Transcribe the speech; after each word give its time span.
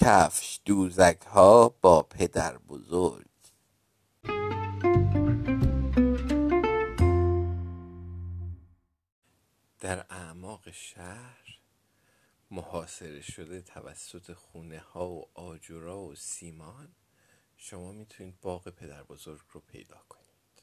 کفش 0.00 0.60
دوزک 0.64 1.22
ها 1.22 1.68
با 1.68 2.02
پدر 2.02 2.58
بزرگ. 2.58 3.26
در 9.80 10.06
اعماق 10.10 10.70
شهر 10.70 11.58
محاصره 12.50 13.20
شده 13.20 13.62
توسط 13.62 14.32
خونه 14.32 14.78
ها 14.78 15.08
و 15.10 15.30
آجورا 15.34 16.00
و 16.00 16.14
سیمان 16.14 16.94
شما 17.56 17.92
می‌تونید 17.92 18.40
باغ 18.40 18.68
پدر 18.68 19.02
بزرگ 19.02 19.42
رو 19.52 19.60
پیدا 19.60 20.02
کنید. 20.08 20.62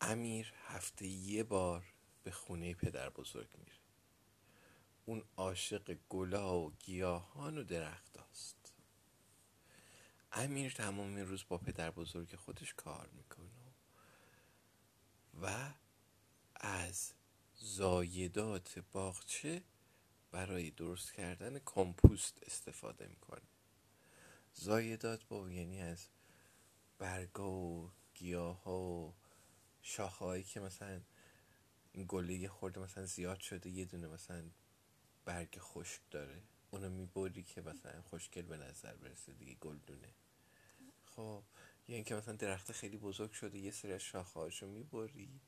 امیر 0.00 0.52
هفته 0.66 1.06
یه 1.06 1.44
بار 1.44 1.84
به 2.22 2.30
خونه 2.30 2.74
پدر 2.74 3.10
بزرگ 3.10 3.48
میره. 3.58 3.79
اون 5.10 5.24
عاشق 5.36 5.96
گلا 6.08 6.58
و 6.58 6.72
گیاهان 6.78 7.58
و 7.58 7.64
درخت 7.64 8.18
است 8.18 8.72
امیر 10.32 10.72
تمام 10.72 11.16
روز 11.16 11.44
با 11.48 11.58
پدر 11.58 11.90
بزرگ 11.90 12.36
خودش 12.36 12.74
کار 12.74 13.08
می‌کنه. 13.12 13.74
و 15.42 15.72
از 16.54 17.12
زایدات 17.54 18.78
باغچه 18.92 19.62
برای 20.30 20.70
درست 20.70 21.12
کردن 21.12 21.58
کمپوست 21.58 22.38
استفاده 22.42 23.06
می‌کنه. 23.06 23.48
زایدات 24.54 25.24
با 25.24 25.50
یعنی 25.50 25.82
از 25.82 26.06
برگا 26.98 27.50
و 27.50 27.90
گیاه 28.14 28.62
ها 28.62 28.80
و 28.80 29.14
شاخهایی 29.82 30.44
که 30.44 30.60
مثلا 30.60 31.00
این 31.92 32.04
گله 32.08 32.34
یه 32.34 32.48
خورده 32.48 32.80
مثلا 32.80 33.06
زیاد 33.06 33.40
شده 33.40 33.70
یه 33.70 33.84
دونه 33.84 34.08
مثلا 34.08 34.50
برگ 35.24 35.58
خشک 35.58 36.00
داره. 36.10 36.42
اونو 36.70 36.90
می‌بری 36.90 37.42
که 37.42 37.60
مثلا 37.60 38.02
خوشگل 38.02 38.42
به 38.42 38.56
نظر 38.56 38.94
برسه 38.96 39.32
دیگه 39.32 39.54
گلدونه. 39.54 40.14
خب 41.04 41.42
یا 41.88 41.94
اینکه 41.94 42.14
مثلا 42.14 42.34
درخت 42.34 42.72
خیلی 42.72 42.96
بزرگ 42.96 43.32
شده 43.32 43.58
یه 43.58 43.70
سری 43.70 43.92
از 43.92 44.00
شاخهاشو 44.00 44.66
می‌بری 44.66 45.40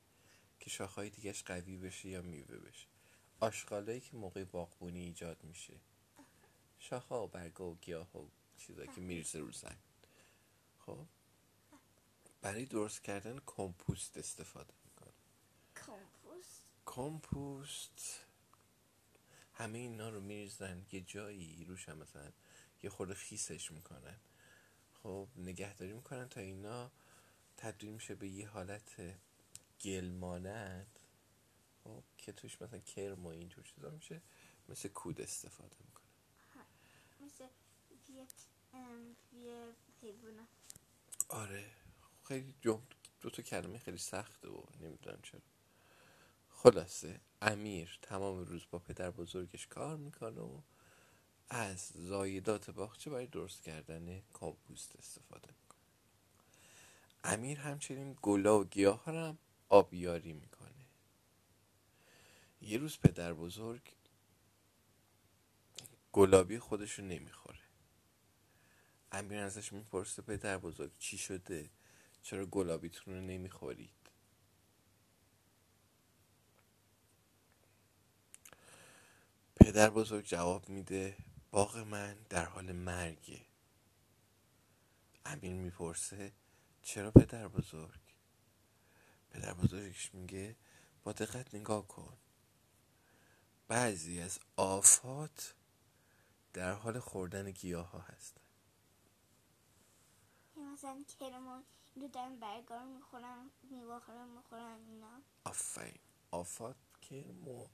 که 0.61 0.71
شاخهای 0.71 1.11
دیگهش 1.11 1.43
قوی 1.43 1.77
بشه 1.77 2.09
یا 2.09 2.23
میوه 2.23 2.57
بشه. 2.59 2.87
آشغالایی 3.41 4.01
که 4.01 4.17
موقع 4.17 4.45
باغبونی 4.45 5.05
ایجاد 5.05 5.45
میشه. 5.45 5.81
شاخه 6.79 7.15
و 7.15 7.27
برگا 7.27 7.71
و 7.71 7.79
گیاه 7.81 8.17
و 8.17 8.29
چیزایی 8.59 8.89
که 8.89 9.01
می‌رسه 9.01 9.39
رو 9.39 9.53
زن 9.53 9.77
خب 10.79 11.07
برای 12.41 12.67
درست 12.67 13.03
کردن 13.03 13.41
کمپوست 13.47 14.17
استفاده 14.17 14.75
می‌کنه 14.85 15.13
کمپوست؟ 15.77 16.63
کمپوست 16.87 18.22
همه 19.63 19.79
اینا 19.79 20.09
رو 20.09 20.21
میریزن 20.21 20.87
یه 20.93 21.01
جایی 21.01 21.65
روش 21.65 21.89
هم 21.89 21.99
مثلا 21.99 22.33
یه 22.83 22.91
خورده 22.91 23.15
خیسش 23.15 23.73
می‌کنن. 23.73 24.21
خب 25.03 25.29
نگهداری 25.37 25.93
می‌کنن 25.93 26.29
تا 26.29 26.41
اینا 26.41 26.91
تبدیل 27.57 27.91
میشه 27.91 28.15
به 28.15 28.29
یه 28.29 28.49
حالت 28.49 29.01
گل 29.81 30.09
مانند 30.09 30.99
خب 31.85 32.03
که 32.19 32.33
توش 32.33 32.63
مثلا 32.63 32.79
کرم 32.79 33.27
و 33.27 33.29
اینجور 33.29 33.65
چیزا 33.65 33.91
میشه 33.91 34.23
مثل 34.69 34.89
کود 34.89 35.21
استفاده 35.21 35.77
می‌کنه 35.87 36.07
مثل 37.21 37.47
یه 38.09 38.27
آره 41.29 41.71
خیلی 42.25 42.55
جم... 42.61 42.83
دو 43.21 43.31
تا 43.31 43.43
کلمه 43.43 43.79
خیلی 43.79 43.99
سخته 43.99 44.49
و 44.49 44.63
نمی‌دونم 44.81 45.21
چرا. 45.23 45.52
خلاصه 46.63 47.21
امیر 47.43 47.99
تمام 48.03 48.45
روز 48.45 48.63
با 48.71 48.79
پدر 48.79 49.11
بزرگش 49.11 49.67
کار 49.67 49.97
می‌کنه 49.97 50.41
و 50.41 50.61
از 51.49 51.93
زایدات 51.95 52.71
باغچه 52.71 53.11
برای 53.11 53.27
درست 53.27 53.63
کردن 53.63 54.23
کامپوست 54.33 54.97
استفاده 54.97 55.49
می‌کنه. 55.49 55.81
امیر 57.25 57.59
همچنین 57.59 58.17
گلا 58.23 58.61
و 58.61 58.65
گیاه 58.65 59.03
رو 59.07 59.19
هم 59.19 59.39
آبیاری 59.69 60.33
می‌کنه. 60.33 60.87
یه 62.61 62.79
روز 62.79 62.99
پدر 62.99 63.35
بزرگ 63.35 63.83
گلابی 66.13 66.59
خودشو 66.59 67.03
نمی‌خوره. 67.03 67.61
امیر 69.13 69.39
ازش 69.39 69.73
می‌پرسه 69.73 70.23
پدر 70.23 70.59
بزرگ 70.59 70.93
چی 70.99 71.19
شده؟ 71.19 71.71
چرا 72.23 72.47
گلابیتون 72.47 73.15
رو 73.15 73.21
نمی‌خورید 73.21 74.02
پدر 79.63 79.91
بزرگ 79.91 80.25
جواب 80.25 80.69
میده 80.69 81.17
باغ 81.51 81.77
من 81.77 82.15
در 82.31 82.45
حال 82.45 82.73
مرگه. 82.73 83.47
امیر 85.25 85.53
می‌پرسه 85.53 86.33
چرا 86.83 87.11
پدر 87.11 87.49
بزرگ؟ 87.49 88.01
پدر 89.31 89.55
بزرگش 89.55 90.15
میگه 90.15 90.57
با 91.03 91.13
دقت 91.13 91.55
نگاه 91.55 91.87
کن. 91.87 92.17
بعضی 93.69 94.21
از 94.21 94.39
آفات 94.57 95.55
در 96.53 96.73
حال 96.73 96.99
خوردن 96.99 97.51
گیاه 97.51 97.91
ها 97.91 97.99
هستن. 97.99 98.41
یه 100.57 100.63
مثلا 100.63 101.05
کرم 101.21 101.65
رو 101.97 102.09
دارن 102.09 102.39
برگار 102.39 102.85
می‌خورن 102.85 103.51
میواخرن 103.71 104.29
می‌خورن 104.29 104.81
اینا. 104.89 105.23
آفرین. 105.45 105.99
آفات 106.31 106.77
که 107.01 107.25
مو 107.45 107.69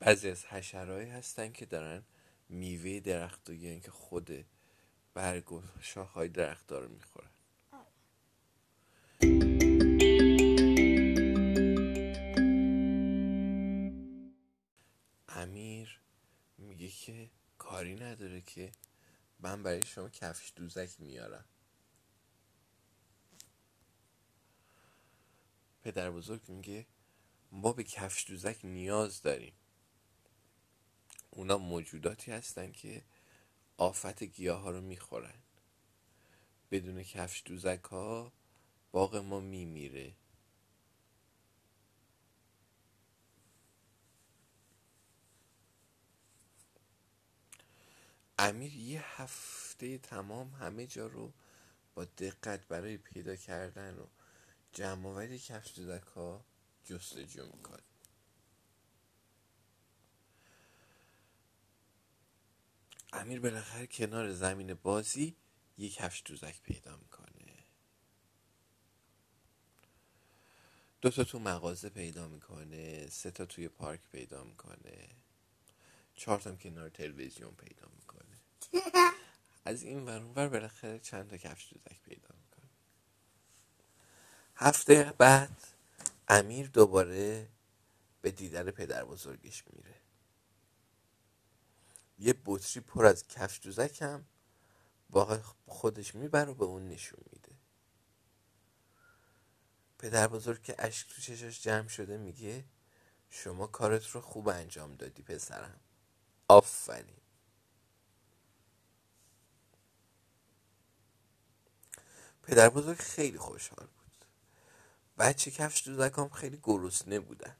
بعضی 0.00 0.28
از 0.28 0.44
حشرهایی 0.44 1.10
هستن 1.10 1.52
که 1.52 1.66
دارن 1.66 2.04
میوه 2.48 3.00
درخت 3.00 3.50
و 3.50 3.54
یعنی 3.54 3.80
که 3.80 3.90
خود 3.90 4.44
برگ 5.14 5.52
و 5.52 5.62
شاخهای 5.80 6.28
درخت 6.28 6.72
رو 6.72 6.88
می‌خورن. 6.88 7.30
امیر 15.28 16.00
میگه 16.58 16.88
که 16.88 17.30
کاری 17.58 17.94
نداره 17.94 18.40
که 18.40 18.72
من 19.38 19.62
برای 19.62 19.82
شما 19.86 20.08
کفش 20.08 20.52
دوزک 20.56 21.00
میارم 21.00 21.44
پدر 25.82 26.10
بزرگ 26.10 26.48
میگه 26.48 26.86
ما 27.52 27.72
به 27.72 27.84
کفش 27.84 28.30
دوزک 28.30 28.64
نیاز 28.64 29.22
داریم 29.22 29.52
اونا 31.30 31.58
موجوداتی 31.58 32.32
هستن 32.32 32.72
که 32.72 33.02
آفت 33.76 34.22
گیاه 34.22 34.60
ها 34.60 34.70
رو 34.70 34.80
می‌خورن. 34.80 35.42
بدون 36.70 37.02
کفش 37.02 37.42
دوزک 37.44 37.84
ها 37.84 38.32
باغ 38.92 39.16
ما 39.16 39.40
میمیره. 39.40 40.16
امیر 48.38 48.74
یه 48.74 49.20
هفته 49.20 49.98
تمام 49.98 50.50
همه 50.50 50.86
جا 50.86 51.06
رو 51.06 51.32
با 51.94 52.04
دقت 52.04 52.68
برای 52.68 52.96
پیدا 52.96 53.36
کردن 53.36 53.98
و 53.98 54.06
جمع 54.72 55.08
آوری 55.08 55.38
کفش 55.38 55.78
دوزک 55.78 56.02
ها 56.02 56.44
جستجو 56.84 57.46
می‌کنه. 57.46 57.89
امیر 63.12 63.40
بالاخره 63.40 63.86
کنار 63.86 64.32
زمین 64.32 64.74
بازی 64.74 65.36
یه 65.78 65.90
کفش 65.90 66.22
دوزک 66.24 66.62
پیدا 66.62 66.96
می‌کنه. 66.96 67.30
دو 71.00 71.10
تا 71.10 71.24
تو 71.24 71.38
مغازه 71.38 71.88
پیدا 71.88 72.28
می‌کنه 72.28 73.08
سه 73.08 73.30
تا 73.30 73.44
توی 73.44 73.68
پارک 73.68 74.00
پیدا 74.12 74.44
می‌کنه. 74.44 75.08
چهار 76.14 76.40
تا 76.40 76.56
کنار 76.56 76.88
تلویزیون 76.88 77.54
پیدا 77.54 77.88
می‌کنه. 77.96 78.40
از 79.64 79.82
این 79.82 80.04
ور 80.06 80.22
اون 80.22 80.34
ور 80.34 80.48
بالاخره 80.48 80.98
چند 80.98 81.30
تا 81.30 81.36
کفش 81.36 81.72
دوزک 81.72 82.02
پیدا 82.02 82.28
می‌کنه. 82.44 82.70
هفته 84.56 85.14
بعد 85.18 85.62
امیر 86.28 86.68
دوباره 86.68 87.48
به 88.22 88.30
دیدن 88.30 88.70
پدر 88.70 89.04
بزرگش 89.04 89.64
میره. 89.66 89.94
یه 92.20 92.34
بطری 92.44 92.80
پر 92.80 93.06
از 93.06 93.28
کفش 93.28 93.60
دوزک 93.62 94.02
هم 94.02 94.26
با 95.10 95.40
خودش 95.66 96.14
می‌بره 96.14 96.50
و 96.50 96.54
به 96.54 96.64
اون 96.64 96.88
نشون 96.88 97.20
میده. 97.32 97.52
پدر 99.98 100.28
بزرگ 100.28 100.62
که 100.62 100.74
اشک 100.78 101.08
تو 101.08 101.22
چشاش 101.22 101.62
جمع 101.62 101.88
شده 101.88 102.16
میگه 102.16 102.64
شما 103.30 103.66
کارت 103.66 104.06
رو 104.06 104.20
خوب 104.20 104.48
انجام 104.48 104.96
دادی 104.96 105.22
پسرم. 105.22 105.80
آفرین. 106.48 107.16
پدر 112.42 112.68
بزرگ 112.68 112.98
خیلی 112.98 113.38
خوشحال 113.38 113.86
بود. 113.86 114.24
بچه 115.18 115.50
کفش 115.50 115.88
دوزک 115.88 116.18
هم 116.18 116.28
خیلی 116.28 116.60
گرسنه 116.62 117.20
بودن. 117.20 117.56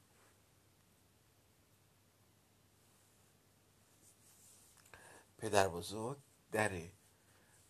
پدر 5.41 5.67
بزرگ 5.67 6.17
در 6.51 6.81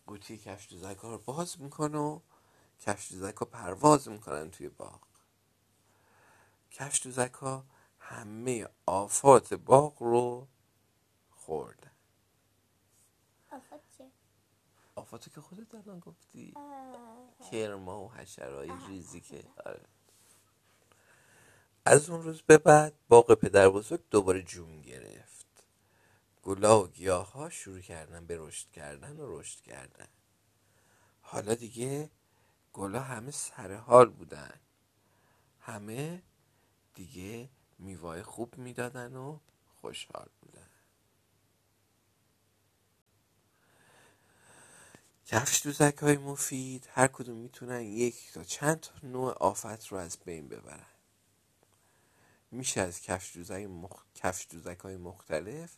قوطی 0.06 0.38
کفش 0.38 0.72
دوزک 0.72 0.96
رو 0.96 1.18
باز 1.18 1.60
می‌کنه 1.60 1.98
و 1.98 2.20
کفش 2.80 3.12
دوزک 3.12 3.34
پرواز 3.34 4.08
می‌کنن 4.08 4.50
توی 4.50 4.68
باغ. 4.68 5.00
کفش 6.70 7.06
دوزک 7.06 7.62
همه 7.98 8.68
آفات 8.86 9.54
باغ 9.54 10.02
رو 10.02 10.48
چه؟ 13.98 14.10
آفاتو 14.94 15.30
که 15.30 15.40
خودت 15.40 15.74
الان 15.74 16.00
گفتی. 16.00 16.54
کرما 17.50 18.04
و 18.04 18.12
حشرهای 18.12 18.72
ریزی 18.88 19.20
که 19.20 19.44
آره. 19.66 19.86
از 21.84 22.10
اون 22.10 22.22
روز 22.22 22.42
به 22.42 22.58
بعد 22.58 22.94
باغ 23.08 23.34
پدر 23.34 23.68
بزرگ 23.68 24.00
دوباره 24.10 24.42
جون 24.42 24.80
گرفت. 24.80 25.41
گلا 26.42 26.82
و 26.82 26.88
گیاه 26.88 27.32
ها 27.32 27.50
شروع 27.50 27.80
کردن 27.80 28.26
به 28.26 28.36
رشد 28.38 28.70
کردن 28.70 29.16
و 29.16 29.38
رشد 29.38 29.60
کردن. 29.60 30.08
حالا 31.20 31.54
دیگه 31.54 32.10
گلا 32.72 33.00
همه 33.00 33.30
سر 33.30 33.74
حال 33.74 34.10
بودن. 34.10 34.60
همه 35.60 36.22
دیگه 36.94 37.48
میوای 37.78 38.22
خوب 38.22 38.58
می‌دادن 38.58 39.16
و 39.16 39.38
خوشحال 39.80 40.28
بودن. 40.40 40.68
کفش 45.26 45.66
دوزک 45.66 45.98
های 45.98 46.16
مفید 46.16 46.88
هر 46.92 47.06
کدوم 47.06 47.36
می‌تونن 47.36 47.80
یک 47.80 48.32
تا 48.32 48.44
چند 48.44 48.86
نوع 49.02 49.32
آفت 49.32 49.86
رو 49.86 49.98
از 49.98 50.18
بین 50.24 50.48
ببرن. 50.48 50.86
میشه 52.50 52.80
از 52.80 53.00
کفش 53.00 53.36
دوزک, 53.36 53.66
مخ... 53.66 54.02
کفش 54.14 54.46
دوزک 54.50 54.78
های 54.78 54.96
مختلف 54.96 55.76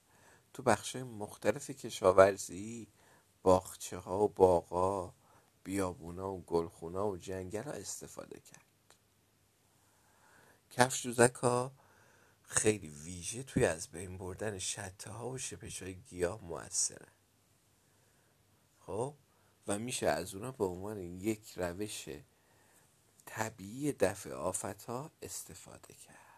تو 0.55 0.63
بخش 0.63 0.97
مختلف 0.97 1.71
کشاورزی 1.71 2.89
باخچه 3.43 3.99
ها 3.99 4.25
و 4.25 4.29
باغا 4.29 5.15
بیابونا 5.65 6.33
و 6.33 6.43
گلخونا 6.43 7.09
و 7.09 7.17
جنگل 7.17 7.63
ها 7.63 7.71
استفاده 7.71 8.41
کرد. 8.41 8.65
کفش 10.71 11.07
دوزک 11.07 11.35
ها 11.35 11.73
خیلی 12.43 12.89
ویژه 12.89 13.43
توی 13.43 13.65
از 13.65 13.89
بین 13.89 14.19
بردن 14.19 14.59
شته 14.59 15.11
ها 15.11 15.29
و 15.29 15.39
شپش 15.39 15.83
های 15.83 15.95
گیاه 15.95 16.45
موثرن 16.45 17.13
خب؟ 18.81 19.15
و 19.67 19.79
میشه 19.79 20.07
از 20.07 20.35
اونا 20.35 20.53
به 20.53 20.65
عنوان 20.65 20.99
یک 20.99 21.53
روش 21.57 22.09
طبیعی 23.27 23.93
دفع 23.93 24.33
آفت 24.33 24.85
ها 24.85 25.11
استفاده 25.23 25.95
کرد. 25.95 26.34